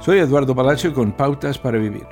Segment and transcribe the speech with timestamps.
[0.00, 2.06] Soy Eduardo Palacio con Pautas para Vivir.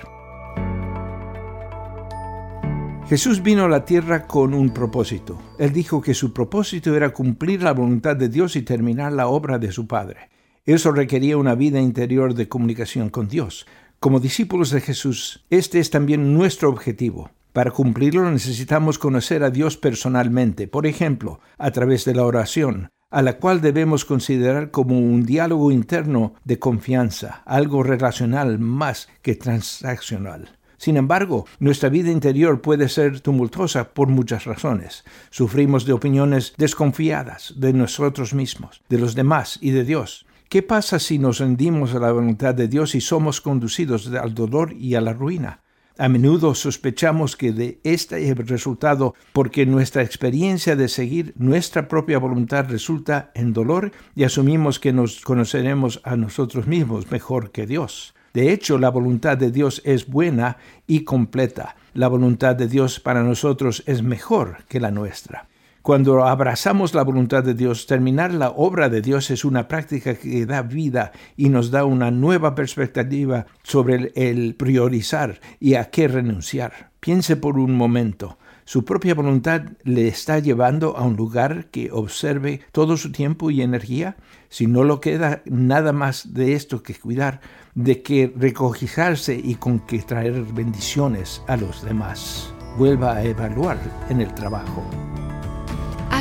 [3.09, 5.41] Jesús vino a la tierra con un propósito.
[5.61, 9.59] Él dijo que su propósito era cumplir la voluntad de Dios y terminar la obra
[9.59, 10.31] de su Padre.
[10.65, 13.69] Eso requería una vida interior de comunicación con Dios.
[14.01, 17.31] Como discípulos de Jesús, este es también nuestro objetivo.
[17.53, 23.23] Para cumplirlo necesitamos conocer a Dios personalmente, por ejemplo, a través de la oración, a
[23.23, 30.57] la cual debemos considerar como un diálogo interno de confianza, algo relacional más que transaccional.
[30.79, 35.05] Sin embargo, nuestra vida interior puede ser tumultuosa por muchas razones.
[35.31, 40.27] Sufrimos de opiniones desconfiadas de nosotros mismos, de los demás y de Dios.
[40.49, 44.75] ¿Qué pasa si nos rendimos a la voluntad de Dios y somos conducidos al dolor
[44.75, 45.63] y a la ruina?
[45.99, 51.89] A menudo sospechamos que de este es el resultado porque nuestra experiencia de seguir nuestra
[51.89, 57.67] propia voluntad resulta en dolor y asumimos que nos conoceremos a nosotros mismos mejor que
[57.67, 58.15] Dios.
[58.35, 61.77] De hecho, la voluntad de Dios es buena y completa.
[61.95, 65.49] La voluntad de Dios para nosotros es mejor que la nuestra.
[65.87, 70.45] Cuando abrazamos la voluntad de Dios, terminar la obra de Dios es una práctica que
[70.45, 76.91] da vida y nos da una nueva perspectiva sobre el, priorizar y a qué renunciar.
[76.99, 78.37] Piense por un momento.
[78.65, 83.63] Su propia voluntad le está llevando a un lugar que observe todo su tiempo y
[83.63, 84.17] energía.
[84.49, 87.41] Si no lo queda nada más de esto que cuidar,
[87.77, 92.53] de que recogijarse y con que traer bendiciones a los demás.
[92.77, 93.79] Vuelva a evaluar
[94.11, 94.83] en el trabajo.